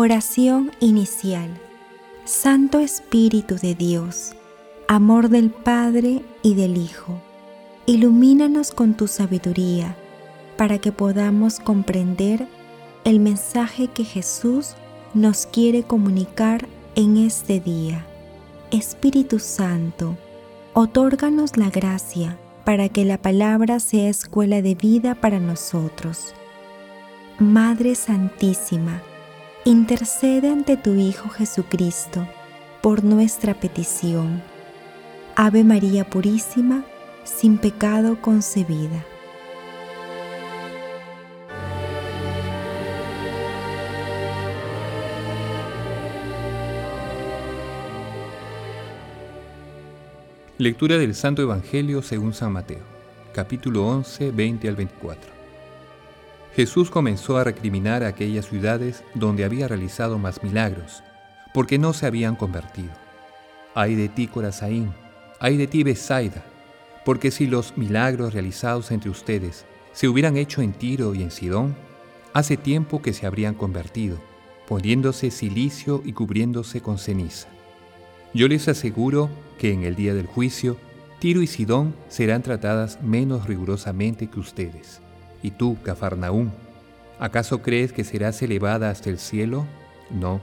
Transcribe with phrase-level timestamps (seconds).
[0.00, 1.50] Oración inicial.
[2.24, 4.30] Santo Espíritu de Dios,
[4.86, 7.20] amor del Padre y del Hijo,
[7.84, 9.96] ilumínanos con tu sabiduría
[10.56, 12.46] para que podamos comprender
[13.02, 14.76] el mensaje que Jesús
[15.14, 18.06] nos quiere comunicar en este día.
[18.70, 20.16] Espíritu Santo,
[20.74, 26.34] otórganos la gracia para que la palabra sea escuela de vida para nosotros.
[27.40, 29.02] Madre Santísima,
[29.64, 32.26] intercede ante tu Hijo Jesucristo
[32.80, 34.42] por nuestra petición.
[35.36, 36.84] Ave María Purísima,
[37.24, 39.04] sin pecado concebida.
[50.56, 52.82] Lectura del Santo Evangelio según San Mateo,
[53.32, 55.37] capítulo 11, 20 al 24.
[56.54, 61.02] Jesús comenzó a recriminar a aquellas ciudades donde había realizado más milagros,
[61.54, 62.90] porque no se habían convertido.
[63.74, 64.92] Ay de ti, Corazaín,
[65.40, 66.44] ay de ti, Besaida,
[67.04, 71.76] porque si los milagros realizados entre ustedes se hubieran hecho en Tiro y en Sidón,
[72.32, 74.18] hace tiempo que se habrían convertido,
[74.66, 77.48] poniéndose silicio y cubriéndose con ceniza.
[78.34, 80.76] Yo les aseguro que en el día del juicio,
[81.18, 85.00] Tiro y Sidón serán tratadas menos rigurosamente que ustedes.
[85.42, 86.50] Y tú, Cafarnaúm,
[87.18, 89.66] ¿acaso crees que serás elevada hasta el cielo?
[90.10, 90.40] No,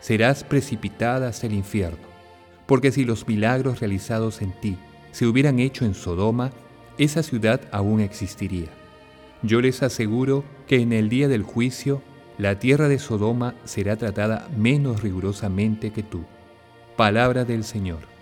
[0.00, 2.06] serás precipitada hasta el infierno.
[2.66, 4.76] Porque si los milagros realizados en ti
[5.12, 6.52] se hubieran hecho en Sodoma,
[6.98, 8.68] esa ciudad aún existiría.
[9.42, 12.02] Yo les aseguro que en el día del juicio,
[12.38, 16.24] la tierra de Sodoma será tratada menos rigurosamente que tú.
[16.96, 18.17] Palabra del Señor.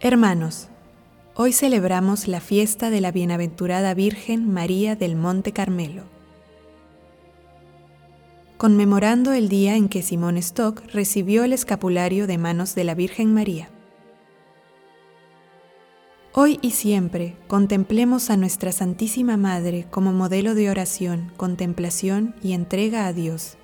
[0.00, 0.68] Hermanos,
[1.36, 6.02] hoy celebramos la fiesta de la bienaventurada Virgen María del Monte Carmelo.
[8.58, 13.32] Conmemorando el día en que Simón Stock recibió el escapulario de manos de la Virgen
[13.32, 13.70] María.
[16.34, 23.06] Hoy y siempre contemplemos a nuestra Santísima Madre como modelo de oración, contemplación y entrega
[23.06, 23.56] a Dios.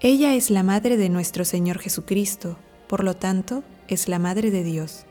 [0.00, 2.56] Ella es la Madre de nuestro Señor Jesucristo,
[2.88, 5.04] por lo tanto, es la Madre de Dios.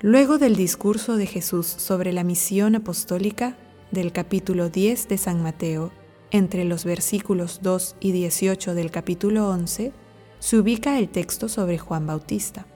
[0.00, 3.56] Luego del discurso de Jesús sobre la misión apostólica
[3.90, 5.92] del capítulo 10 de San Mateo,
[6.30, 9.92] entre los versículos 2 y 18 del capítulo 11,
[10.40, 12.66] se ubica el texto sobre Juan Bautista.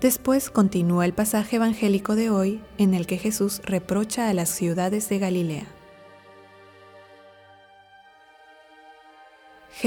[0.00, 5.08] Después continúa el pasaje evangélico de hoy en el que Jesús reprocha a las ciudades
[5.08, 5.75] de Galilea.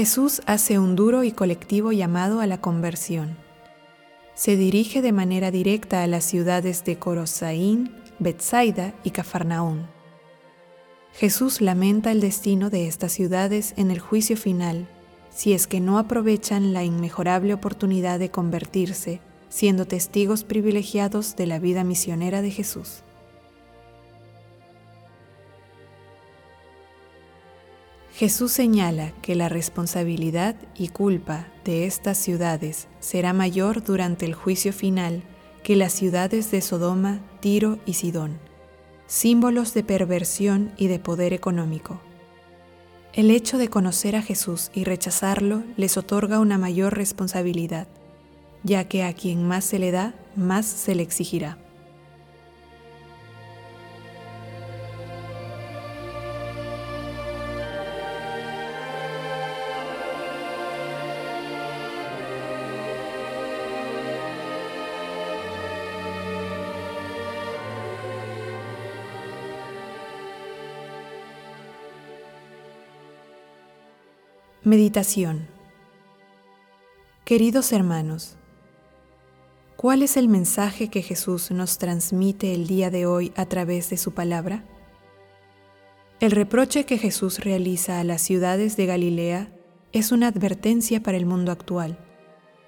[0.00, 3.36] Jesús hace un duro y colectivo llamado a la conversión.
[4.32, 9.88] Se dirige de manera directa a las ciudades de Corosaín, Bethsaida y Cafarnaún.
[11.12, 14.88] Jesús lamenta el destino de estas ciudades en el juicio final,
[15.28, 21.58] si es que no aprovechan la inmejorable oportunidad de convertirse, siendo testigos privilegiados de la
[21.58, 23.02] vida misionera de Jesús.
[28.20, 34.74] Jesús señala que la responsabilidad y culpa de estas ciudades será mayor durante el juicio
[34.74, 35.22] final
[35.62, 38.38] que las ciudades de Sodoma, Tiro y Sidón,
[39.06, 41.98] símbolos de perversión y de poder económico.
[43.14, 47.88] El hecho de conocer a Jesús y rechazarlo les otorga una mayor responsabilidad,
[48.64, 51.56] ya que a quien más se le da, más se le exigirá.
[74.62, 75.48] Meditación
[77.24, 78.36] Queridos hermanos,
[79.76, 83.96] ¿cuál es el mensaje que Jesús nos transmite el día de hoy a través de
[83.96, 84.66] su palabra?
[86.20, 89.50] El reproche que Jesús realiza a las ciudades de Galilea
[89.92, 91.98] es una advertencia para el mundo actual,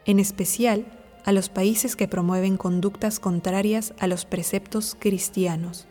[0.07, 0.87] en especial
[1.27, 5.89] a los países que promueven conductas contrarias a los preceptos cristianos,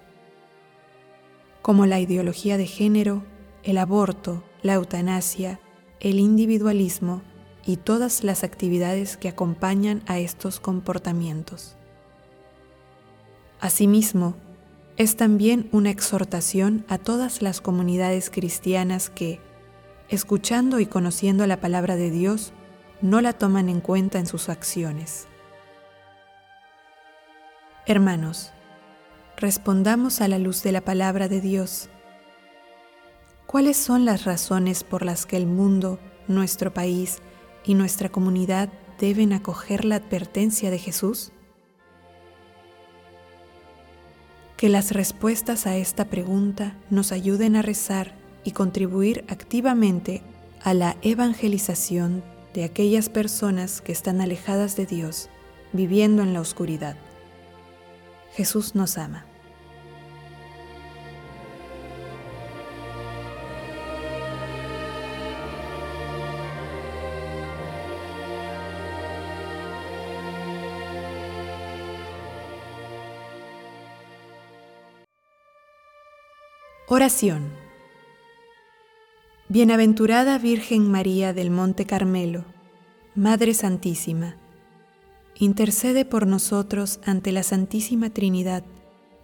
[1.62, 3.24] como la ideología de género,
[3.62, 5.60] el aborto, la eutanasia,
[6.02, 7.22] el individualismo
[7.66, 11.76] y todas las actividades que acompañan a estos comportamientos.
[13.60, 14.36] Asimismo,
[14.98, 19.40] es también una exhortación a todas las comunidades cristianas que,
[20.10, 22.52] escuchando y conociendo la palabra de Dios,
[23.02, 25.28] no la toman en cuenta en sus acciones.
[27.86, 28.52] Hermanos,
[29.38, 31.90] respondamos a la luz de la palabra de Dios.
[33.52, 36.00] ¿Cuáles son las razones por las que el mundo,
[36.30, 37.18] nuestro país
[37.66, 41.34] y nuestra comunidad deben acoger la advertencia de Jesús?
[44.56, 48.16] Que las respuestas a esta pregunta nos ayuden a rezar
[48.46, 50.22] y contribuir activamente
[50.64, 52.24] a la evangelización
[52.54, 55.30] de aquellas personas que están alejadas de Dios,
[55.74, 56.96] viviendo en la oscuridad.
[58.34, 59.26] Jesús nos ama.
[76.88, 77.50] Oración.
[79.48, 82.44] Bienaventurada Virgen María del Monte Carmelo,
[83.16, 84.36] Madre Santísima,
[85.36, 88.64] intercede por nosotros ante la Santísima Trinidad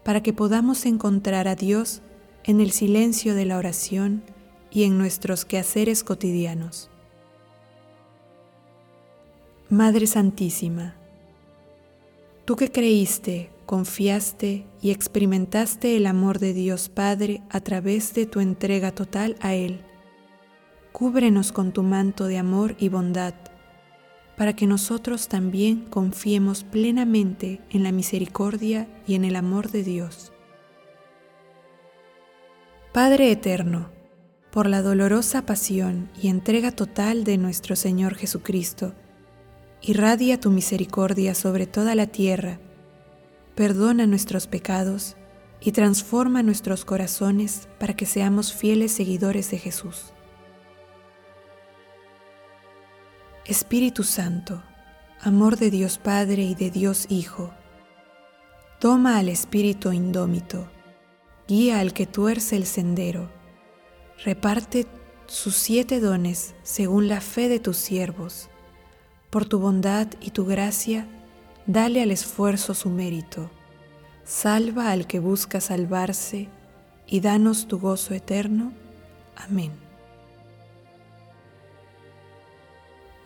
[0.03, 2.01] para que podamos encontrar a Dios
[2.45, 4.23] en el silencio de la oración
[4.71, 6.89] y en nuestros quehaceres cotidianos.
[9.69, 10.95] Madre Santísima,
[12.45, 18.39] tú que creíste confiaste y experimentaste el amor de Dios Padre a través de tu
[18.39, 19.81] entrega total a Él.
[20.93, 23.35] Cúbrenos con tu manto de amor y bondad,
[24.37, 30.31] para que nosotros también confiemos plenamente en la misericordia y en el amor de Dios.
[32.93, 33.89] Padre Eterno,
[34.49, 38.93] por la dolorosa pasión y entrega total de nuestro Señor Jesucristo,
[39.81, 42.61] irradia tu misericordia sobre toda la tierra,
[43.57, 45.17] perdona nuestros pecados
[45.59, 50.13] y transforma nuestros corazones para que seamos fieles seguidores de Jesús.
[53.45, 54.61] Espíritu Santo,
[55.21, 57.51] amor de Dios Padre y de Dios Hijo,
[58.79, 60.69] toma al espíritu indómito,
[61.47, 63.31] guía al que tuerce el sendero,
[64.23, 64.85] reparte
[65.25, 68.49] sus siete dones según la fe de tus siervos.
[69.31, 71.07] Por tu bondad y tu gracia,
[71.67, 73.51] dale al esfuerzo su mérito,
[74.23, 76.47] salva al que busca salvarse
[77.05, 78.71] y danos tu gozo eterno.
[79.35, 79.71] Amén.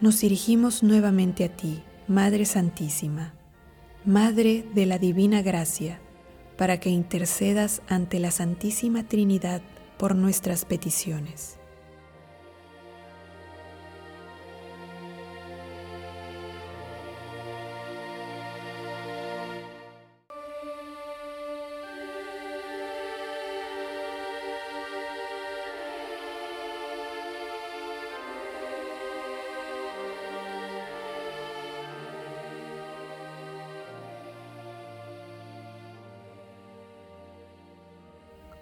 [0.01, 3.33] Nos dirigimos nuevamente a ti, Madre Santísima,
[4.03, 6.01] Madre de la Divina Gracia,
[6.57, 9.61] para que intercedas ante la Santísima Trinidad
[9.97, 11.60] por nuestras peticiones.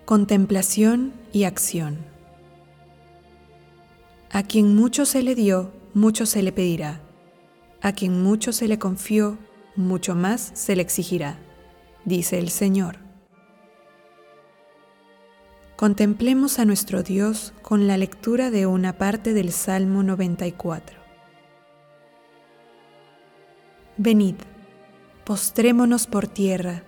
[0.10, 2.00] Contemplación y acción.
[4.32, 7.00] A quien mucho se le dio, mucho se le pedirá.
[7.80, 9.38] A quien mucho se le confió,
[9.76, 11.38] mucho más se le exigirá,
[12.06, 12.98] dice el Señor.
[15.76, 20.98] Contemplemos a nuestro Dios con la lectura de una parte del Salmo 94.
[23.98, 24.38] Venid,
[25.24, 26.82] postrémonos por tierra,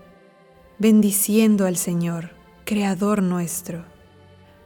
[0.80, 2.41] bendiciendo al Señor
[2.72, 3.84] Creador nuestro,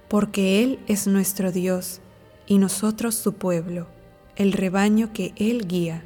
[0.09, 2.01] porque Él es nuestro Dios
[2.45, 3.87] y nosotros su pueblo,
[4.35, 6.03] el rebaño que Él guía.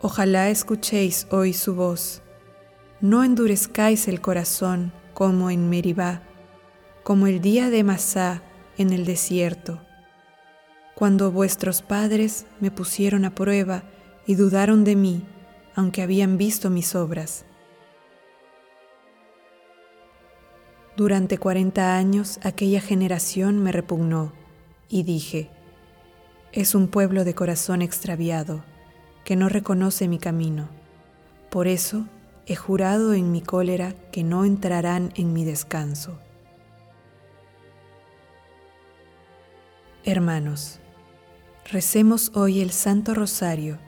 [0.00, 2.22] Ojalá escuchéis hoy su voz,
[3.00, 6.22] no endurezcáis el corazón como en Meribá,
[7.04, 8.42] como el día de Masá
[8.78, 9.80] en el desierto,
[10.96, 13.84] cuando vuestros padres me pusieron a prueba
[14.26, 15.22] y dudaron de mí,
[15.76, 17.44] aunque habían visto mis obras.
[21.00, 24.34] Durante cuarenta años aquella generación me repugnó
[24.90, 25.48] y dije,
[26.52, 28.62] es un pueblo de corazón extraviado
[29.24, 30.68] que no reconoce mi camino.
[31.48, 32.04] Por eso
[32.44, 36.18] he jurado en mi cólera que no entrarán en mi descanso.
[40.04, 40.80] Hermanos,
[41.72, 43.78] recemos hoy el Santo Rosario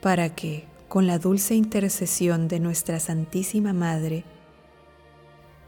[0.00, 4.24] para que, con la dulce intercesión de nuestra Santísima Madre,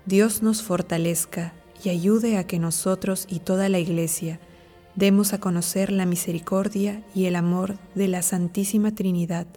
[0.07, 4.39] Dios nos fortalezca y ayude a que nosotros y toda la Iglesia
[4.95, 9.49] demos a conocer la misericordia y el amor de la Santísima Trinidad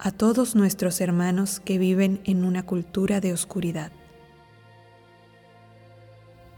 [0.00, 3.92] a todos nuestros hermanos que viven en una cultura de oscuridad.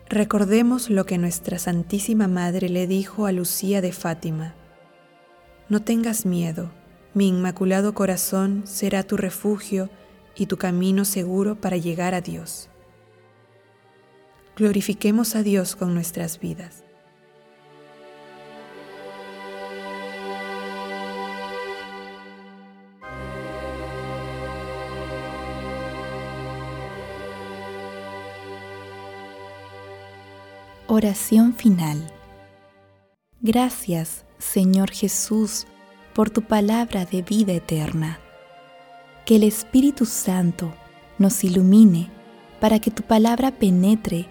[0.08, 4.54] Recordemos lo que nuestra Santísima Madre le dijo a Lucía de Fátima.
[5.68, 6.70] No tengas miedo,
[7.12, 9.90] mi inmaculado corazón será tu refugio
[10.34, 12.70] y tu camino seguro para llegar a Dios.
[14.56, 16.82] Glorifiquemos a Dios con nuestras vidas.
[30.88, 32.10] Oración final.
[33.42, 35.66] Gracias, Señor Jesús,
[36.14, 38.20] por tu palabra de vida eterna.
[39.26, 40.72] Que el Espíritu Santo
[41.18, 42.08] nos ilumine
[42.58, 44.30] para que tu palabra penetre